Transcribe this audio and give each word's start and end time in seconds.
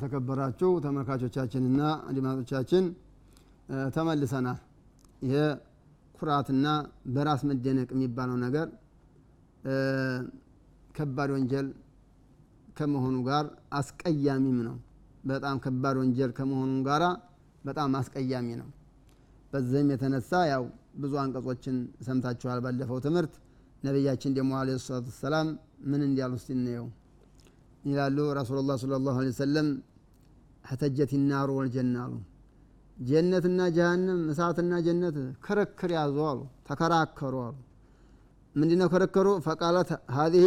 የተከበራችሁ 0.00 0.68
ተመልካቾቻችንና 0.84 1.80
አድማጮቻችን 2.10 2.84
ተመልሰናል። 3.94 4.58
ይሄ 5.22 5.34
ኩራትና 6.14 6.66
በራስ 7.14 7.42
መደነቅ 7.48 7.88
የሚባለው 7.94 8.36
ነገር 8.44 8.68
ከባድ 10.96 11.30
ወንጀል 11.34 11.66
ከመሆኑ 12.78 13.16
ጋር 13.28 13.44
አስቀያሚም 13.80 14.58
ነው። 14.68 14.76
በጣም 15.24 15.58
ከባድ 15.64 15.98
ወንጀል 16.02 16.32
ከመሆኑ 16.38 16.72
ጋር 16.88 17.04
በጣም 17.64 17.98
አስቀያሚ 18.00 18.48
ነው። 18.60 18.68
በዚህም 19.52 19.90
የተነሳ 19.94 20.32
ያው 20.52 20.64
ብዙ 21.02 21.12
አንቀጾችን 21.24 21.76
ሰምታችኋል 22.06 22.60
ባለፈው 22.66 23.00
ትምህርት። 23.06 23.34
ነቢያችን 23.82 24.32
ደግሞ 24.38 24.52
አለ 24.60 24.70
ሰላቱ 24.80 25.06
ወሰላም 25.12 25.48
ምን 25.90 26.00
እንዲያሉ 26.08 26.32
እስቲ 26.40 26.50
እንየው 26.56 26.88
ይላሉ። 27.84 28.18
ረሱሉላህ 28.38 28.76
ሰለላሁ 28.82 29.14
ዐለይሂ 29.18 29.34
ወሰለም 29.36 29.68
ሐተጀት 30.64 31.12
ናሩ 31.30 31.48
ወልጀና 31.58 31.96
አሉ። 32.04 32.14
ጀነትና 32.96 33.60
ጀሃንም 33.76 34.20
እሳትና 34.32 34.72
ጀነት 34.86 35.16
ክርክር 35.44 35.90
ያዙ 35.96 36.16
አሉ፣ 36.30 36.38
ተከራከሩ 36.68 37.34
አሉ። 37.46 37.56
ምንድነው 38.54 38.88
ክርክሩ? 38.94 39.26
ፈቃለት 39.46 39.90
ሀዚህ 40.16 40.44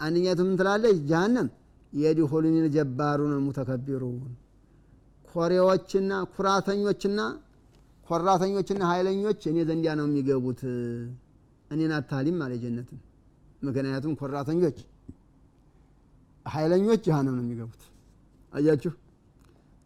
አንደኛቱ 0.00 0.40
ምን 0.46 0.56
ትላለች? 0.60 0.96
ጀሃነም 1.10 1.48
የድኹሉኒ 1.92 2.56
ልጀባሩን 2.64 3.32
ሙተከቢሩን 3.46 4.18
ኮሬዎችና 5.30 6.12
ኩራተኞችና 6.34 7.20
ኮራተኞችና 8.08 8.82
ኃይለኞች 8.90 9.40
እኔ 9.50 9.58
ዘንዲያ 9.68 9.92
ነው 9.98 10.06
የሚገቡት 10.08 10.60
እኔን 11.70 11.92
አታሊም 11.96 12.38
አለ 12.44 12.52
ጀነትን። 12.62 13.00
ምክንያቱም 13.62 14.12
ኮራተኞች 14.20 14.76
ኃይለኞች 16.46 17.00
ጀሃነም 17.06 17.34
ነው 17.38 17.44
የሚገቡት። 17.44 17.82
አያችሁ 18.52 18.92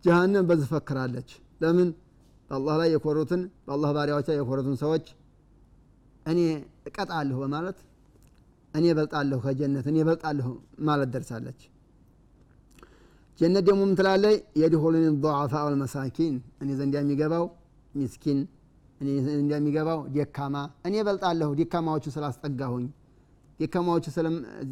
ጀሃነም 0.04 0.44
በዚህ 0.48 0.68
ፈክራለች። 0.72 1.30
ለምን 1.62 1.88
በአላህ 2.48 2.74
ላይ 2.80 2.88
የኮሩትን 2.94 3.42
በአላህ 3.66 3.90
ባሪያዎች 3.96 4.26
ላይ 4.30 4.36
የኮሩትን 4.38 4.76
ሰዎች 4.82 5.04
እኔ 6.26 6.38
እቀጣለሁ 6.88 7.36
በማለት 7.42 7.78
እኔ 8.74 8.86
በልጣለሁ 8.98 9.38
ከጀነት 9.44 9.86
እኔ 9.92 9.98
በልጣለሁ 10.08 10.48
ማለት 10.88 11.08
ደርሳለች። 11.14 11.60
ጀነት 13.40 13.64
ደግሞ 13.68 13.80
ምን 13.82 13.94
ትላለች? 13.98 14.38
የድኹሉኒ 14.60 15.04
ضعፋ 15.22 15.52
ወልመሳኪን 15.66 16.34
እኔ 16.62 16.70
ዘንዲያ 16.80 17.00
የሚገባው 17.04 17.44
ሚስኪን 17.94 18.40
እኔ 19.00 19.08
ዘንዲያ 19.26 19.56
የሚገባው 19.60 20.00
ደካማ 20.16 20.56
እኔ 20.88 20.94
በልጣለሁ 21.06 21.50
ደካማዎቹ 21.60 22.06
ስላስጠጋሁኝ 22.16 22.86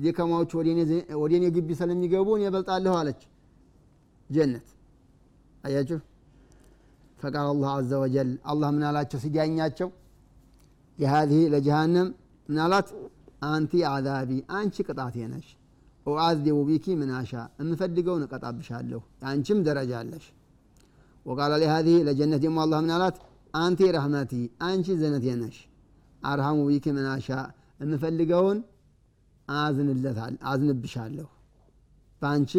ደካማዎቹ 0.02 0.52
ወደ 1.22 1.32
እኔ 1.34 1.46
ግቢ 1.56 1.70
ስለሚገቡ 1.80 2.28
እኔ 2.38 2.44
በልጣለሁ 2.54 2.92
አለች 3.00 3.22
ጀነት። 4.30 4.66
አያችሁ? 5.64 5.98
ፈቃል 7.18 7.46
አላህ 7.52 7.70
አዘ 7.76 7.92
ወጀል። 8.02 8.30
አላህ 8.44 8.68
ምን 8.74 8.84
አላቸው? 8.88 9.18
ሲዳኛቸው 9.24 9.88
ለሃዚህ 10.98 11.42
ለጀሃነም 11.52 12.08
ምን 12.48 12.58
አንቲ 13.46 13.72
አዛቢ 13.88 14.30
አንቺ 14.50 14.76
ቅጣቴ 14.88 15.16
ነሽ። 15.32 15.48
ኡዓዚቡ 16.06 16.56
ቢኪ 16.68 16.86
ምናሻ 17.00 17.30
የምፈልገውን 17.60 18.22
እቀጣብሻለሁ። 18.26 19.00
የአንቺም 19.20 19.58
ደረጃ 19.66 19.92
አለሽ። 20.00 20.24
ወቃለ 21.26 21.52
ለሃዚህ 21.62 21.96
ለጀነት 22.08 22.40
ደግሞ 22.44 22.58
አላህ 22.64 22.78
ምን 22.84 22.92
አላት? 22.96 23.16
አንቲ 23.54 23.80
ረህመቲ 23.96 24.32
አንቺ 24.64 24.86
ዘነቴ 25.02 25.26
ነሽ። 25.40 25.56
አርሃሙ 26.22 26.58
ቢኪ 26.70 26.86
ምናሻ 26.96 27.28
የምፈልገውን 27.80 28.58
አዝንብሻለሁ። 30.48 31.28
በአንቺ 32.22 32.52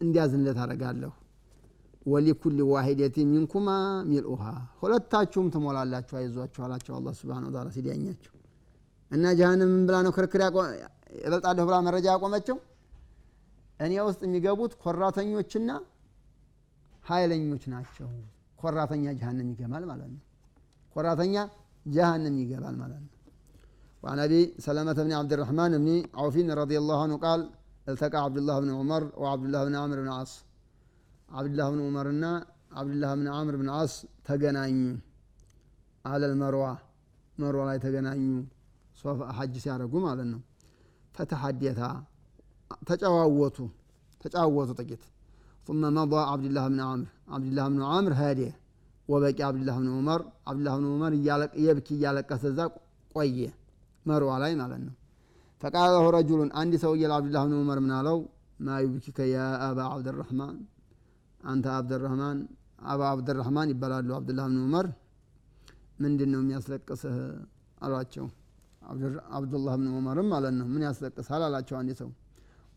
እንዲያዝንለት 0.00 0.58
አደርጋለሁ 0.64 1.10
ወሊኩል 2.05 2.59
ዋሂደቲ 2.73 3.15
ሚንኩማ 3.31 3.69
ሚልኡሃ 4.09 4.43
ሁለታችሁም 4.81 5.47
ትሞላላችሁ 5.55 6.15
አይዟችሁ 6.19 6.61
አላቸው 6.67 6.93
አላህ 6.99 7.13
ሱብሓነሁ 7.19 7.49
ወተዓላ 7.49 7.69
ሲዳኛቸው 7.77 8.33
እና 9.11 9.25
ጀሃነም 9.39 9.69
ምን 9.73 9.83
ብላ 9.89 9.97
ነው 10.05 10.13
ክርክር 10.17 10.41
እበልጣለሁ 11.25 11.65
ብላ 11.69 11.75
መረጃ 11.87 12.05
ያቆመችው 12.15 12.57
እኔ 13.79 13.93
ውስጥ 14.07 14.21
የሚገቡት 14.27 14.71
ኮራተኞችና 14.83 15.71
ኃይለኞች 17.05 17.63
ናቸው 17.73 18.09
ኮራተኛ 18.61 19.05
ጀሃነም 19.19 19.49
ይገባል 19.53 19.83
ማለት 19.91 20.09
ነው 20.15 20.23
ኮራተኛ 20.95 21.35
ጀሃነም 21.85 22.35
ይገባል 22.43 22.75
ማለት 22.83 22.99
ነው 23.05 23.13
وعن 24.03 24.19
أبي 24.19 24.41
سلمة 24.67 24.97
بن 25.05 25.11
عبد 25.19 25.31
الرحمن 25.35 25.71
بن 25.83 25.89
عوف 26.19 26.35
رضي 26.61 26.77
الله 26.81 26.97
عنه 27.03 27.15
قال 27.25 27.39
التقى 27.89 28.19
عبد 28.25 28.37
الله 28.41 28.55
بن 28.63 28.69
عمر 28.79 29.03
وعبد 29.21 29.45
الله 29.47 29.61
بن 29.67 29.75
عمرو 29.81 30.01
بن 30.01 30.11
عاص 30.17 30.31
عبد 31.37 31.51
الله 31.51 31.67
بن 31.73 31.79
عمر 31.87 32.05
እና 32.15 32.25
عبد 32.79 32.91
الله 32.95 33.11
بن 33.19 33.27
عمرو 33.35 33.57
بن 33.61 33.69
عاص 33.75 33.93
ተገናኙ 34.27 34.75
على 36.05 36.25
المروة 36.31 36.73
መርዋ 37.41 37.61
ላይ 37.69 37.77
ተገናኙ 37.85 38.21
ሶፋ 39.01 39.19
ሐጅ 39.37 39.53
ሲያደርጉ 39.63 39.93
ማለት 40.07 40.27
ነው 40.33 40.41
ፈተሐደታ 41.15 41.81
ተጨዋወቱ 42.89 43.57
ተጫወቱ 44.23 44.69
ጥቂት 44.79 45.03
ثم 45.67 45.81
مضى 45.97 46.21
عبد 46.33 46.45
الله 46.49 46.65
بن 46.73 46.79
عمرو 46.89 47.07
عبد 47.35 47.47
الله 47.49 47.65
بن 47.73 47.79
عمرو 47.91 48.15
هادي 48.21 48.49
وبقي 49.11 49.41
عبد 49.49 49.59
الله 49.61 49.75
بن 49.83 49.89
عمر 49.97 50.19
عبد 50.49 50.59
الله 50.61 50.73
بن 50.79 50.85
عمر 50.93 51.11
يبكي 51.67 51.93
እያለቀሰ 51.97 52.43
እዛ 52.51 52.59
ቆየ 53.15 53.39
መርዋ 54.07 54.29
ላይ 54.43 54.51
ማለት 54.61 54.81
ነው 54.87 54.95
ፈቃለ 55.61 55.85
ለሁ 55.95 56.05
ረጁሉን 56.17 56.49
አንድ 56.61 56.73
ሰውዬ 56.83 57.03
ለአብድላህ 57.11 57.43
ብን 57.47 57.53
ዑመር 57.59 57.79
ምን 57.85 57.91
አለው 57.99 58.17
ማ 58.65 58.75
ዩብኪከ 58.85 59.19
ያ 59.35 59.37
አባ 59.67 59.79
አብድራህማን 59.93 60.55
አንተ 61.42 61.66
አብድራህማን 61.74 62.38
አባ 62.84 63.00
አብድራህማን 63.10 63.68
ይባላሉ። 63.72 64.08
አብድላህ 64.16 64.46
ብን 64.48 64.58
ዑመር። 64.64 64.86
ምንድን 66.02 66.30
ነው 66.34 66.40
የሚያስለቅስህ 66.42 67.16
አሏቸው። 67.80 68.26
አብዱላህ 69.36 69.74
ብን 69.76 69.88
ዑመርም 69.94 70.28
ማለት 70.32 70.54
ነው። 70.58 70.66
ምን 70.72 70.82
ያስለቅሳል 70.88 71.42
አላቸው 71.46 71.76
አንድ 71.80 71.92
ሰው። 72.00 72.10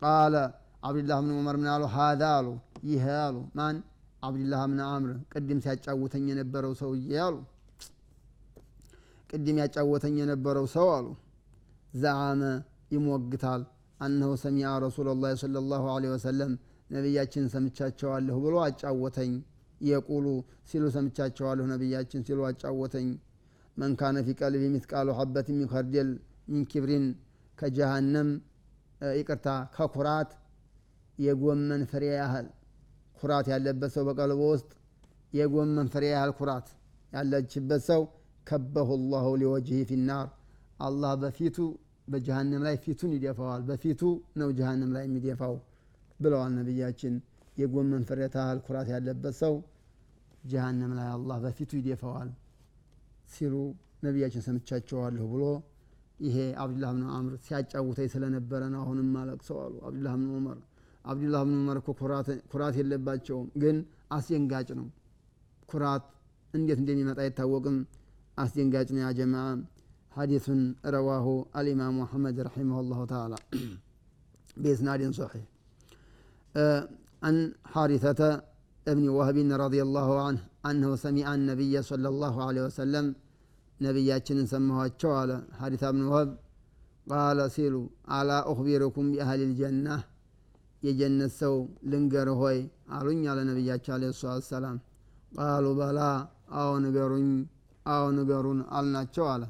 ቃለ 0.02 0.34
አብድላህ 0.82 1.18
ብን 1.22 1.32
ዑመር 1.36 1.56
ምን 1.60 1.68
አሉ? 1.74 1.84
ሀዛ 1.94 2.22
አሉ። 2.38 2.48
ይህ 2.88 3.04
አሉ። 3.20 3.36
ማን? 3.56 3.76
አብድላህ 4.22 4.62
ብን 4.66 4.80
አምር። 4.86 5.12
ቅድም 5.32 5.58
ሲያጫውተኝ 5.64 6.24
የነበረው 6.32 6.72
ሰውዬ 6.80 7.12
አሉ። 7.24 7.36
ቅድም 9.30 9.56
ያጫወተኝ 9.62 10.16
የነበረው 10.22 10.66
ሰው 10.74 10.88
አሉ። 10.96 11.06
ዘዓመ 11.94 12.42
ይሞግታል። 12.94 13.62
አነሁ 14.00 14.30
ሰሚዐ 14.42 14.70
ረሱላ 14.84 15.08
ላ 15.16 15.26
ለ 15.54 15.60
ላሁ 15.70 15.84
ወሰለም 16.14 16.52
ነቢያችን 16.90 17.44
ሰምቻቸዋለሁ 17.52 18.36
ብሎ 18.44 18.56
አጫወተኝ። 18.64 19.32
يقول 19.80 20.26
ሲሉ 20.68 20.84
ሰምቻቸዋለሁ 20.94 21.64
ነቢያችን 21.72 22.20
ሲሉ 22.28 22.40
አጫወተኝ። 22.48 23.08
من 23.76 23.92
كان 24.00 24.16
في 24.26 24.34
قلبه 24.40 24.62
مثقال 24.74 25.08
حبة 25.18 25.48
من 25.52 25.66
خردل 25.72 26.10
من 26.50 26.62
كبر 26.70 27.06
ከጀሃነም 27.58 28.28
ይቅርታ 29.16 29.46
ከኩራት 29.74 30.30
የጎመን 31.18 31.82
ፍሬ 31.90 32.04
ያህል 32.14 32.46
ኩራት 33.16 33.46
ያለበት 33.52 33.90
ሰው 33.94 34.04
በቀልቡ 34.08 34.40
ውስጥ 34.52 34.70
የጎመን 35.32 35.88
ፍሬ 35.94 36.04
ያህል 36.14 36.32
ኩራት 36.38 36.66
ያለችበት 37.12 37.82
ሰው 37.90 38.02
كبه 38.46 38.90
الله 39.12 39.28
لوجهه 39.42 39.80
في 39.90 40.02
النار። 40.02 40.26
አላህ 40.80 41.12
በፊቱ 41.22 41.56
በጀሃንም 42.08 42.62
ላይ 42.66 42.74
ፊቱን 42.84 43.12
ይደፋዋል። 43.16 43.62
በፊቱ 43.68 44.00
ነው 44.40 44.48
ጀሃንም 44.58 44.90
ላይ 44.96 45.04
የሚደፋው 45.08 45.54
ብለዋል 46.20 46.52
ነቢያችን። 46.58 47.14
የጎመን 47.56 48.02
ፍሬ 48.08 48.20
ታህል 48.34 48.58
ኩራት 48.66 48.88
ያለበት 48.92 49.34
ሰው 49.40 49.54
ጀሃነም 50.46 50.92
ላይ 50.98 51.08
አላህ 51.14 51.38
በፊቱ 51.44 51.70
ይደፈዋል 51.78 52.28
ሲሉ 53.32 53.54
ነቢያችን 54.06 54.42
ሰምቻቸዋለሁ 54.46 55.24
ብሎ 55.32 55.44
ይሄ 56.20 56.36
አብዱላህ 56.62 56.90
ብን 56.94 57.04
አምር 57.16 57.32
ሲያጫውተኝ 57.46 58.08
ስለነበረ 58.12 58.62
ነው። 58.74 58.80
አሁንም 58.84 59.08
አለቅሰው 59.22 59.56
አሉ 59.64 59.74
አብዱላህ 59.86 60.14
ብን 60.18 60.28
ዑመር። 60.36 60.58
አብዱላህ 61.04 61.42
ብን 61.46 61.56
ዑመር 61.58 61.78
እኮ 61.80 61.88
ኩራት 62.52 62.76
የለባቸውም፣ 62.80 63.48
ግን 63.62 63.76
አስደንጋጭ 64.10 64.68
ነው። 64.80 64.86
ኩራት 65.68 66.04
እንዴት 66.54 66.78
እንደሚመጣ 66.82 67.18
አይታወቅም። 67.24 67.76
አስደንጋጭ 68.38 68.88
ነው። 68.94 69.02
ያ 69.04 69.10
ጀማ 69.18 69.36
ረዋሁ 70.94 71.26
አልኢማሙ 71.58 71.96
አሕመድ 72.04 72.38
ረሒመሁ 72.46 72.80
ላሁ 72.90 73.00
ተዓላ 73.10 73.34
ቤስናዲን 74.62 75.12
ሶሒሕ 75.18 75.42
عن 77.26 77.36
حارثة 77.72 78.20
ابن 78.92 79.04
وهب 79.16 79.38
رضي 79.64 79.80
الله 79.86 80.08
عنه 80.24 80.40
أنه 80.70 80.90
سمع 81.04 81.26
النبي 81.38 81.74
صلى 81.90 82.08
الله 82.12 82.34
عليه 82.46 82.62
وسلم 82.68 83.06
نبياتنا 83.86 84.50
سموها 84.52 84.90
على 85.18 85.36
حارثة 85.58 85.86
بن 85.94 86.02
وهب 86.10 86.30
قال 87.12 87.38
سيلوا 87.56 87.86
على 88.16 88.36
أخبركم 88.52 89.04
بأهل 89.12 89.40
الجنة 89.48 89.96
የጀነት 90.86 91.32
ሰው 91.42 91.54
ልንገር 91.90 92.28
ሆይ 92.40 92.58
አሉኝ 92.96 93.20
አለ 93.32 93.38
ነቢያቸው 93.50 93.92
አለ 93.96 94.04
ሰላት 94.18 94.44
ሰላም 94.54 94.76
ቃሉ 95.36 95.66
በላ 95.78 96.00
አዎ 96.60 96.72
ንገሩኝ 96.84 97.28
አዎ 97.86 98.04
ንገሩን 98.18 98.60
አልናቸው 98.78 99.26
አለ 99.34 99.44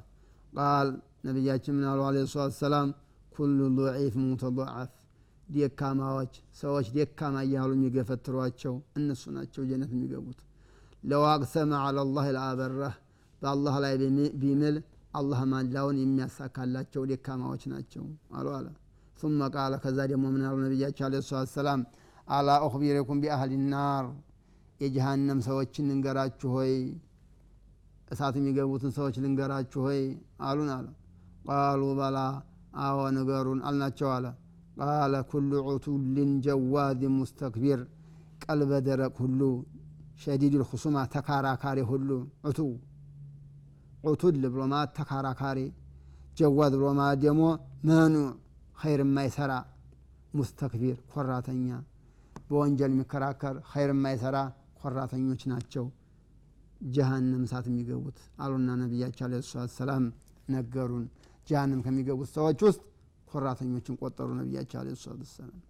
ቃል 0.59 0.88
ነቢያችን 1.29 1.75
ምን 1.79 1.87
አሉ 1.93 2.00
አለ 2.09 2.23
ሰላት 2.35 2.55
ሰላም 2.62 2.88
ኩሉ 3.37 3.59
ضዒፍ 3.79 4.14
ሙተضዓፍ 4.29 4.91
ደካማዎች 5.49 6.33
ሰዎች 6.55 6.87
ደካማ 6.95 7.37
እያሉ 7.47 7.71
የሚገፈትሯቸው 7.77 8.75
እነሱ 8.99 9.23
ናቸው 9.37 9.63
ጀነት 9.69 9.91
የሚገቡት። 9.95 10.39
ለው 11.03 11.23
አቅሰመ 11.33 11.73
አላ 11.81 12.05
ላህ 12.09 12.27
ለአበረህ 12.37 12.95
በአላህ 13.43 13.75
ላይ 13.85 13.95
ቢምል 14.43 14.77
አላህ 15.15 15.41
ማላውን 15.53 15.97
የሚያሳካላቸው 16.01 17.03
ደካማዎች 17.11 17.63
ናቸው 17.73 18.05
አሉ 18.37 18.47
አለ። 18.57 18.67
ثم 19.21 19.41
ቃለ 19.55 19.75
ከዛ 19.83 19.99
ደግሞ 20.11 20.25
ምን 20.35 20.43
አሉ 20.49 20.57
ነቢያቸው 20.65 21.05
አለ 21.07 21.21
ሰላት 21.29 21.51
ሰላም 21.55 21.83
አላ 22.29 22.49
ኡክቢረኩም 22.67 23.19
ቢአህሊ 23.23 23.53
ናር 23.71 24.07
የጀሃነም 24.81 25.41
ሰዎችን 25.47 25.85
ልንገራችሁ 25.91 26.49
ሆይ 26.57 26.73
እሳት 28.11 28.35
የሚገቡትን 28.41 28.93
ሰዎች 28.99 29.15
ልንገራችሁ 29.25 29.81
ሆይ 29.87 30.01
አሉን 30.43 30.71
አለ። 30.75 30.87
ቃሉ 31.47 31.83
በላ 31.99 32.19
አዎ 32.81 32.99
ንገሩን 33.17 33.61
ቃለ 34.76 35.14
ኩሉ 35.31 35.50
ዑቱልን 35.69 36.31
ጀዋዝን 36.46 37.14
ሙስተክቢር 37.20 37.81
ቀልበ 38.44 38.73
ደረቅ 38.88 39.14
ሁሉ 39.23 39.40
ሸዲድ 40.23 40.55
ልኹሱማ 40.61 40.96
ተካራካሪ 41.14 41.78
ሁሉ 41.90 42.08
ዑቱ 42.49 42.58
ዑቱል 44.05 44.37
ብሎ 44.46 44.62
ማለት 44.73 44.90
ተካራካሪ 44.99 45.58
ጀዋዝ 46.38 46.73
ብሎ 46.81 46.88
ማለት 47.00 47.19
ደግሞ 47.25 47.43
መኑዕ 47.88 48.26
ኸይር 48.81 49.00
የማይሰራ 49.05 49.52
ሙስተክቢር 50.38 50.96
ኮራተኛ 51.12 51.69
በወንጀል 52.49 52.90
የሚከራከር 52.94 53.56
ኸይር 53.70 53.90
የማይሰራ 53.94 54.37
ኮራተኞች 54.81 55.43
ናቸው 55.52 55.84
ጀሃነም 56.94 57.43
እሳት 57.46 57.67
የሚገቡት 57.70 58.19
አሉና 58.44 58.70
ነቢያቸው 58.82 59.25
አለ 59.26 59.37
ሰላት 59.50 59.73
ሰላም 59.78 60.05
ነገሩን 60.55 61.05
ጀሃነም 61.49 61.81
ከሚገቡት 61.87 62.28
ሰዎች 62.37 62.61
ውስጥ 62.67 62.82
ኮራተኞችን 63.37 63.97
ቆጠሩ 64.00 64.29
ነቢያቸው 64.41 64.79
አለ 64.81 64.91
ሰላት 64.99 65.31
ሰላም 65.33 65.62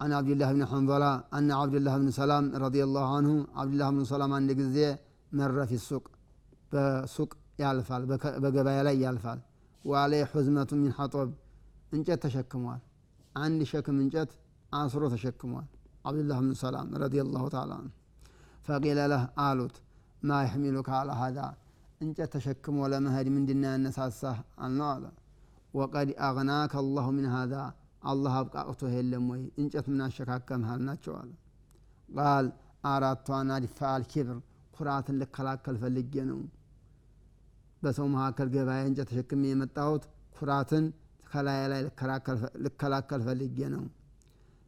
አን 0.00 0.12
አብድላህ 0.18 0.50
ብን 0.52 0.64
ሐንበላ 0.70 1.04
አነ 1.36 1.48
አብድላህ 1.58 1.94
ብን 2.00 2.10
ሰላም 2.16 2.44
ረዲላሁ 2.62 3.08
አንሁ 3.16 3.32
አብድላህ 3.60 3.88
ብን 3.96 4.06
ሰላም 4.10 4.32
አንድ 4.38 4.50
ጊዜ 4.60 4.78
መረፊ 5.32 5.72
ሱቅ 5.84 6.04
በሱቅ 6.72 7.30
ያልፋል 7.62 8.02
በገበያ 8.42 8.78
ላይ 8.86 8.96
ያልፋል። 9.04 9.40
ወአለይ 9.84 10.22
ሑዝመቱ 10.32 10.70
ሚን 10.80 10.92
ሐጦብ 10.98 11.30
እንጨት 11.92 12.20
ተሸክሟል። 12.24 12.80
አንድ 13.36 13.60
ሸክም 13.70 13.96
እንጨት 14.04 14.30
አስሮ 14.72 15.02
ተሸክሟል። 15.14 15.66
አብድላህ 16.08 16.38
ብን 16.42 16.54
ሰላም 16.62 16.88
ረዲላሁ 17.02 17.44
ተዓላ 17.54 17.72
አንሁ 17.80 17.92
ፈቂለ 18.66 19.00
ለህ 19.12 19.24
አሉት 19.44 19.76
ማ 20.22 20.40
የሕሚሉከ 20.44 20.90
አላ 20.98 21.12
ሀዛ 21.20 21.38
እንጨት 22.00 22.30
ተሸክሞ 22.34 22.78
ለመሄድ 22.92 23.26
ምንድና 23.34 23.64
ያነሳሳህ? 23.74 24.36
አልነው 24.64 24.88
አለ። 24.94 25.04
ወቀድ 25.74 26.08
አግናከ 26.26 26.72
አላሁ 26.80 27.06
ምን 27.16 27.26
ሀዛ 27.34 27.54
አላህ 28.10 28.34
አብቃቅቶ 28.40 28.90
የለም 28.94 29.26
ወይ 29.32 29.42
እንጨት 29.60 29.86
ምን 29.92 30.00
አሸካከምህ 30.06 30.70
አልናቸው 30.74 31.14
አለ 31.20 31.30
ቃል 32.08 32.46
አራቷን 32.92 33.50
አዲፋ 33.56 33.78
አልኪብር 33.92 34.38
ኩራትን 34.76 35.16
ልከላከል 35.22 35.76
ፈልጌ 35.82 36.14
ነው 36.30 36.40
በሰው 37.82 38.06
መካከል 38.14 38.48
ገበያ 38.54 38.82
እንጨት 38.88 39.08
ተሸክሜ 39.10 39.42
የመጣሁት 39.50 40.04
ኩራትን 40.38 40.84
ከላይ 41.30 41.60
ላይ 41.72 41.80
ልከላከል 42.64 43.20
ፈልጌ 43.28 43.58
ነው 43.74 43.84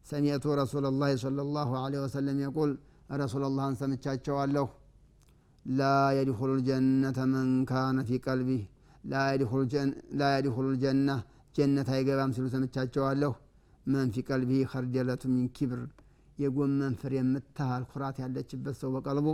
ሰሚዕቱ 0.07 0.55
ረሱላ 0.61 0.87
ላህ 0.95 1.11
صለ 1.23 1.39
ላሁ 1.57 1.71
ለ 1.93 2.01
ወሰለም 2.05 2.39
የቁል 2.45 2.73
ረሱላ 3.23 3.45
ላህን 3.59 3.77
ሰምቻቸዋለሁ 3.81 4.67
ላ 5.65 5.83
የድኹሉ 6.17 6.51
ልጀነተ 6.59 7.19
መን 7.33 7.51
ካነ 7.71 7.99
ፊ 8.09 8.19
ቀልቢህ 8.27 8.63
ላ 9.05 10.29
ልጀና 10.69 11.11
ጀነት 11.55 11.89
አይገባም 11.95 12.31
ሲሉ 12.37 12.47
ሰምቻቸዋለሁ። 12.55 13.33
መን 13.87 14.09
ፊ 14.15 14.23
ቀልቢህ 14.29 14.71
ከርደለቱ 14.73 15.23
ሚን 15.33 15.47
ኪብር። 15.57 15.81
የጎመን 16.39 16.95
ፍሬ 17.01 17.13
የምታህል 17.19 17.83
ኩራት 17.91 18.17
ያለችበት 18.23 18.77
ሰው 18.81 18.91
በቀልቡ 18.95 19.27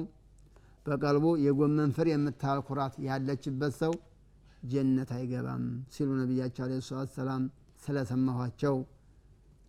በቀልቡ 0.86 1.26
የጎመን 1.44 1.90
ፍሬ 1.96 2.08
የምታህል 2.12 2.60
ኩራት 2.68 2.94
ያለችበት 3.06 3.74
ሰው 3.80 3.92
ጀነት 4.64 5.10
አይገባም 5.16 5.64
ሲሉ 5.94 6.08
ነቢያቸው 6.20 6.64
አለ 6.66 6.80
ሰላት 6.88 7.10
ሰላም 7.16 7.44
ስለሰማኋቸው 7.82 8.76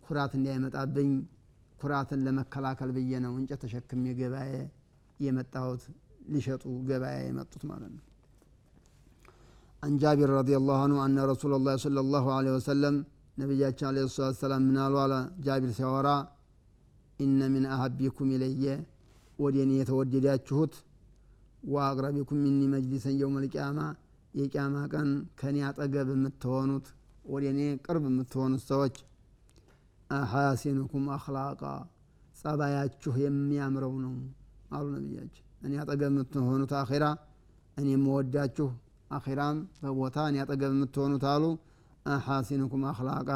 ኩራት 0.06 0.32
እንዳይመጣብኝ 0.38 1.10
ኩራትን 1.80 2.20
ለመከላከል 2.26 2.90
ብዬ 2.96 3.20
ነው 3.24 3.34
እንጨት 3.38 3.60
ተሸክሜ 3.64 4.04
ገበያ 4.18 4.58
የመጣሁት 5.20 5.84
ሊሸጡ 6.28 6.64
ገበያ 6.88 7.16
የመጡት 7.26 7.62
ማለት 7.70 7.92
ነው 7.96 8.02
عن 9.83 9.91
جابر 10.01 10.29
رضي 10.41 10.55
الله 10.61 10.77
عنه 10.85 10.95
أن 11.05 11.17
رسول 11.31 11.51
الله 11.57 11.75
صلى 11.85 11.99
الله 12.05 12.25
عليه 12.37 12.53
وسلم 12.57 12.93
نبياتنا 13.41 13.87
عليه 13.89 14.03
الصلاة 14.09 14.31
والسلام 14.33 14.61
من 14.69 14.77
على 14.83 15.19
جابر 15.45 15.69
سورا 15.81 16.17
إن 17.23 17.39
من 17.53 17.63
أحبكم 17.75 18.25
إلي 18.35 18.65
وديني 19.41 19.75
يتودداتشهت 19.81 20.73
وأقربكم 21.73 22.35
مني 22.45 22.65
مجلسا 22.75 23.11
يوم 23.21 23.35
القيامة 23.43 23.87
የቅያማ 24.39 24.75
ቀን 24.93 25.07
ከኔ 25.39 25.57
አጠገብ 25.67 26.07
የምትሆኑት 26.13 26.87
ወደ 27.33 27.43
እኔ 27.53 27.61
ቅርብ 27.85 28.03
የምትሆኑት 28.09 28.61
ሰዎች 28.71 28.95
አሐሲኑኩም 30.09 31.05
አክላቃ 31.15 31.61
ጸባያችሁ 32.41 33.13
የሚያምረው 33.23 33.93
ነው 34.03 34.13
አሉ 34.77 34.85
ነቢያችን 34.97 35.45
እኔ 35.67 35.73
አጠገብ 35.83 36.11
የምትሆኑት 36.11 36.73
አኼራ 36.81 37.05
እኔ 37.77 37.87
የምወዳችሁ 37.95 38.67
አኼራም 39.12 39.56
በቦታ 39.82 40.16
እኔ 40.28 40.36
አጠገብ 40.42 40.72
የምትሆኑት 40.74 41.24
አሉ። 41.32 41.44
አሐሲኑኩም 42.06 42.84
አክላቃ 42.90 43.30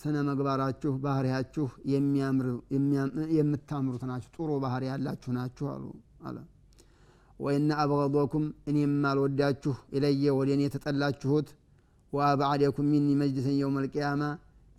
ስነ 0.00 0.16
መግባራችሁ 0.28 0.92
ባህሪያችሁ 1.04 1.66
የምታምሩት 3.38 4.02
ናችሁ። 4.10 4.30
ጥሩ 4.36 4.50
ባህሪ 4.64 4.84
ያላችሁ 4.90 5.30
ናችሁ 5.38 5.66
አሉ 5.74 5.84
አለ። 6.28 6.36
ወኢነ 7.40 7.70
አብገዶኩም 7.82 8.44
እኔም 8.70 8.94
አልወዳችሁ 9.10 9.74
ኢለየ 9.96 10.24
ወደ 10.38 10.50
እኔ 10.56 10.62
የተጠላችሁት 10.66 11.48
ወአብዓደኩም 12.12 12.88
ሚኒ 12.92 13.08
መጅልሰን 13.22 13.56
የውም 13.60 13.76
አልቅያማ 13.80 14.22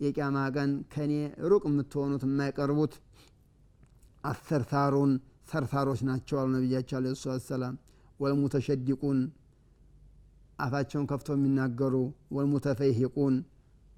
የቅያማ 0.00 0.38
ቀን 0.56 0.70
ከእኔ 0.92 1.12
ሩቅ 1.50 1.62
የምትሆኑት 1.68 2.22
የማይቀርቡት 2.26 2.94
አሰርሳሩን 4.24 5.12
ሰርሳሮች 5.50 6.00
ናቸው 6.08 6.36
አሉ 6.40 6.48
ነቢያቸው 6.56 6.96
አለ 6.98 7.06
ሰላም 7.48 7.74
ወልሙተሸዲቁን 8.20 9.18
አፋቸውን 10.58 11.06
ከፍተው 11.10 11.34
የሚናገሩ 11.38 11.94
ወልሙተፈይሂቁን 12.36 13.34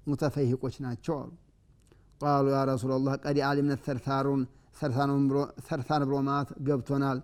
ሙተፈይሂቆች 0.07 0.75
ናቸው 0.85 1.15
አሉ። 1.19 1.31
ቃሉ 2.21 2.45
ያ 2.53 2.61
ረሱላ 2.69 2.93
ላህ 3.01 3.15
ቀድ 3.23 3.37
አሊምነ 3.49 3.73
ሰርሳሩን 3.85 4.41
ሰርሳር 5.67 6.01
ብሎ 6.03 6.17
ማለት 6.27 6.49
ገብቶናል። 6.67 7.19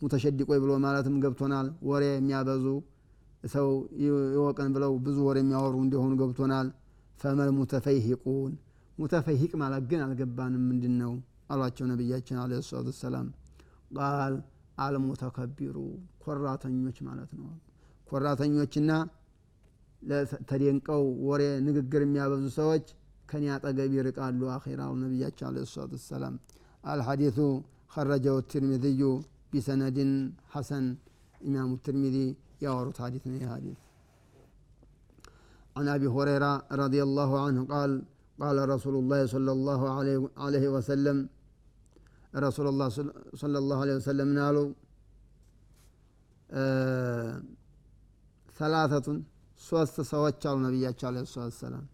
ሙተሸዲቆይ 0.00 0.58
ብሎ 0.64 0.72
ማለትም 0.84 1.16
ገብቶናል። 1.24 1.66
ወሬ 1.88 2.04
የሚያበዙ 2.10 2.64
ሰው 3.52 3.68
ይወቅን 4.04 4.68
ብለው 4.74 4.92
ብዙ 5.04 5.18
ወሬ 5.28 5.38
የሚያወሩ 5.42 5.74
እንዲሆኑ 5.84 6.12
ገብቶናል። 6.22 6.68
ፈመል 7.20 7.50
ሙተፈይሂቁን 7.58 8.52
ሙተፈይሂቅ 8.98 9.52
ማለት 9.62 9.84
ግን 9.90 10.00
አልገባንም። 10.04 10.64
ምንድን 10.70 10.94
ነው 11.02 11.12
አሏቸው 11.50 11.86
ነቢያችን 11.92 12.36
አለ 12.42 12.52
ሰላት 12.62 12.88
ወሰላም። 12.90 13.26
ቃል 13.96 14.34
አልሙተከቢሩ 14.84 15.76
ኮራተኞች 16.24 16.98
ማለት 17.08 17.30
ነው 17.40 17.50
ኮራተኞችና 18.10 18.92
ተደንቀው 20.50 21.04
ወሬ 21.28 21.42
ንግግር 21.66 22.02
የሚያበዙ 22.06 22.44
ሰዎች 22.60 22.86
ከኔ 23.30 23.44
አጠገብ 23.56 23.92
ይርቃሉ 23.98 24.40
አኼራው 24.56 24.92
ነቢያቸው 25.02 25.46
አለ 25.50 25.58
ሰላቱ 25.74 25.92
ወሰላም 26.00 26.34
አልሐዲቱ 26.92 27.38
خرجه 27.94 28.34
الترمذي 28.42 29.02
بسند 29.52 29.98
حسن 30.52 30.84
إمام 31.48 31.70
الترمذي 31.76 32.26
يورط 32.64 32.96
حديث 33.04 33.24
من 33.32 33.42
حديث 33.52 33.78
عن 35.76 35.86
أبي 35.96 36.08
هريرة 36.16 36.52
رضي 36.82 37.00
الله 37.02 37.30
عنه 37.44 37.60
قال 37.74 37.90
قال 38.38 38.56
رسول 38.74 38.94
الله 39.00 39.20
صلى 39.34 39.52
الله 39.56 39.80
عليه 40.44 40.68
وسلم 40.76 41.16
ረሱሉላህ 42.32 42.88
ሰለላሁ 43.40 43.78
ዐለይሂ 43.82 43.96
ወሰለም 43.98 44.28
ምን 44.30 44.38
አሉ? 44.44 44.56
ሰላተቱን 48.56 49.18
ሶስት 49.60 49.96
ሰዎች 50.10 50.40
አሉ 50.42 50.56
ነቢያቸው 50.64 51.06
አለ 51.10 51.18
ሰላት 51.32 51.54
ሰላም 51.60 51.84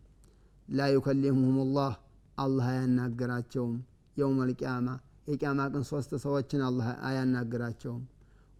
ላ 0.68 0.86
ዩከሊሙሁም 0.94 1.58
ላህ 1.76 1.92
አላህ 2.38 2.66
አያናገራቸውም 2.72 3.74
የውም 4.16 4.38
ልቅያማ 4.50 4.88
የቅያማ 5.28 5.60
ቀን 5.72 5.84
ሶስት 5.90 6.10
ሰዎችን 6.24 6.60
አላህ 6.68 6.88
አያናግራቸውም። 7.08 8.02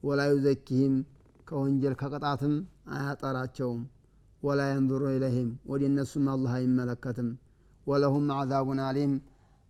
ወላ 0.02 0.20
ዩዘኪህም 0.32 0.94
ከወንጀል 1.49 1.94
ከቅጣትም 2.00 2.54
አያጠራቸውም። 2.94 3.82
ወላ 4.42 4.61
የንظሩ 4.70 5.02
ኢለህም 5.14 5.49
ወደ 5.70 5.82
እነሱም 5.90 6.26
አላህ 6.35 6.52
አይመለከትም። 6.58 7.28
ወለሁም 7.87 8.26
አዛቡን 8.37 8.80
አሊም 8.87 9.12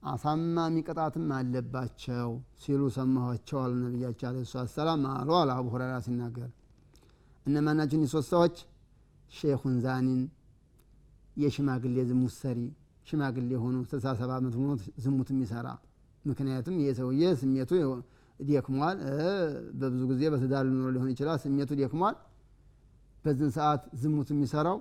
አሳማሚ 0.02 0.76
ቅጣትም 0.86 1.26
አለባቸው 1.36 2.28
ሲሉ 2.62 2.82
ሰማኋቸው 2.96 3.58
አሉ 3.62 3.72
ነቢያቸው 3.84 4.26
አለ 4.30 4.42
ሰላት 4.50 4.70
ሰላም 4.76 5.02
አሉ 5.12 5.30
አለ 5.38 5.50
አቡ 5.56 5.66
ሁረራ 5.74 5.94
ሲናገር 6.06 6.50
እነማናችን 7.46 8.02
ሶስት 8.12 8.28
ሰዎች 8.34 8.56
ሼኹን 9.32 9.74
ዛኒን 9.84 10.20
የሽማግሌ 11.36 11.96
ዝሙት 12.10 12.34
ሰሪ 12.38 12.60
ሽማግሌ 13.06 13.50
ሆኖ 13.64 13.76
ስልሳ 13.90 14.06
ሰባ 14.20 14.30
ዓመት 14.38 14.54
ሆኖ 14.60 14.70
ዝሙት 15.04 15.28
የሚሰራ 15.34 15.68
ምክንያቱም 16.24 16.76
ይህ 16.80 16.94
ሰውዬ 16.98 17.22
ስሜቱ 17.40 17.70
ደክሟል። 18.40 18.96
በብዙ 19.80 20.02
ጊዜ 20.10 20.22
በትዳር 20.32 20.64
ሊኖር 20.68 20.90
ሊሆን 20.96 21.10
ይችላል። 21.14 21.38
ስሜቱ 21.44 21.70
ደክሟል። 21.80 22.16
በዚህን 23.24 23.52
ሰዓት 23.56 23.82
ዝሙት 24.02 24.28
የሚሰራው 24.34 24.78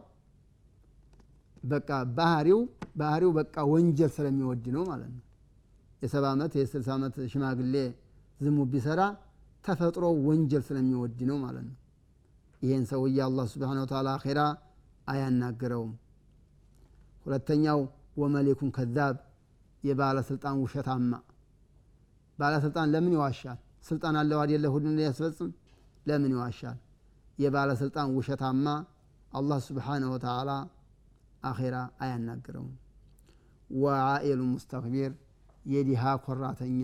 በቃ 1.68 1.90
ባህሪው 2.18 2.60
ባህሪው 3.00 3.32
በቃ 3.38 3.56
ወንጀል 3.72 4.12
ስለሚወድ 4.16 4.66
ነው 4.76 4.84
ማለት 4.90 5.10
ነው። 5.16 5.24
የሰባ 6.02 6.26
ዓመት 6.34 6.54
የስልሳ 6.60 6.90
ዓመት 6.98 7.16
ሽማግሌ 7.32 7.76
ዝሙት 8.40 8.70
ቢሰራ 8.74 9.02
ተፈጥሮ 9.66 10.06
ወንጀል 10.28 10.64
ስለሚወድ 10.68 11.20
ነው 11.30 11.38
ማለት 11.46 11.64
ነው። 11.70 11.76
ይህን 12.62 12.84
ሰውዬ 12.92 13.18
አላህ 13.26 13.46
ስብሓነ 13.54 13.78
ወተዓላ 13.86 14.10
አኼራ 14.18 14.42
አያናግረውም። 15.08 15.94
ሁለተኛው 17.26 17.80
ወመሌኩን 18.18 18.70
ከዛብ 18.78 19.16
የባለስልጣን 19.84 20.56
ውሸታማ 20.64 21.12
ባለስልጣን 22.40 22.88
ለምን 22.94 23.14
ይዋሻል? 23.16 23.58
ስልጣን 23.84 24.16
አለው 24.20 24.40
አይደለ? 24.44 24.66
ሁሉን 24.74 24.96
ሊያስፈጽም 25.00 25.52
ለምን 26.06 26.32
ይዋሻል? 26.36 26.78
የባለስልጣን 27.38 28.08
ውሸታማ 28.18 28.66
አላህ 29.32 29.60
ስብሓነሁ 29.68 30.10
ወተዓላ 30.16 30.52
አኼራ 31.48 31.76
አያናግረውም። 32.04 32.74
ወዓኢሉ 33.70 34.42
ሙስተክቢር 34.52 35.12
የዲሃ 35.66 36.04
ኮራተኛ 36.26 36.82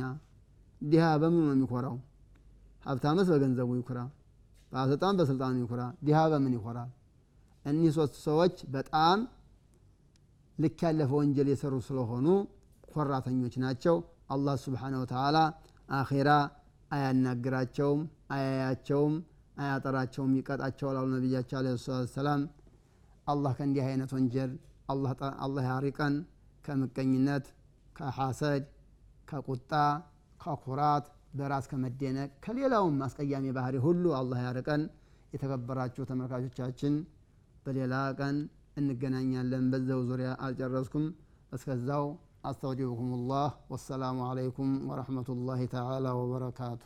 ዲሃ 0.82 1.05
በምኑ 1.22 1.43
ነው 1.48 1.55
የሚኮራው? 1.55 1.96
ሀብታምስ 2.84 3.27
በገንዘቡ 3.34 3.70
ይኩራ፣ 3.79 4.00
ባለስልጣን 4.72 5.13
በስልጣኑ 5.20 5.55
ይኩራ፣ 5.63 5.82
ዲሃ 6.05 6.20
በምን 6.32 6.53
ይኮራል? 6.58 6.89
እኒህ 7.65 7.91
ሶስት 7.98 8.15
ሰዎች 8.25 8.55
በጣም 8.74 9.20
ልክ 10.58 10.79
ያለፈ 10.86 11.12
ወንጀል 11.20 11.48
የሰሩ 11.51 11.74
ስለሆኑ 11.88 12.27
ኮራተኞች 12.88 13.53
ናቸው። 13.63 13.96
አላህ 14.29 14.55
ስብሓነ 14.65 14.93
ወተዓላ 15.01 15.38
አኼራ 15.89 16.29
አያናግራቸውም፣ 16.91 18.01
አያያቸውም፣ 18.34 19.13
አያጠራቸውም፣ 19.58 20.32
ይቀጣቸዋል 20.39 20.96
አሉ 21.00 21.08
ነቢያቸው 21.15 21.58
ሰላቱ 21.77 22.03
ወሰላም። 22.03 22.41
አላህ 23.27 23.51
ከእንዲህ 23.58 23.86
አይነት 23.89 24.12
ወንጀል 24.15 24.51
አላህ 25.44 25.63
ያሪቀን 25.68 26.15
ከምቀኝነት 26.65 27.46
ከሐሰድ 27.96 28.63
ከቁጣ 29.27 29.72
ከኩራት 30.39 31.06
በራስ 31.38 31.65
ከመደነቅ 31.72 32.30
ከሌላውም 32.46 32.98
አስቀያሚ 33.06 33.46
ባህሪ 33.58 33.75
ሁሉ 33.86 34.06
አላህ 34.20 34.39
ያርቀን 34.46 34.82
የተከበራችሁ 35.34 36.03
ተመልካቾቻችን 36.10 36.96
በሌላ 37.65 37.94
ቀን 38.20 38.36
እንገናኛለን። 38.77 39.65
በዛው 39.72 40.01
ዙሪያ 40.10 40.30
አልጨረስኩም። 40.46 41.06
እስከዛው 41.51 42.06
አስተውዲዑኩም 42.44 43.12
ላህ 43.30 43.51
ወሰላሙ 43.74 44.20
አለይኩም 44.30 44.72
ወረሕመቱላሂ 44.89 45.62
ተዓላ 45.74 46.15
ወበረካቱ። 46.20 46.82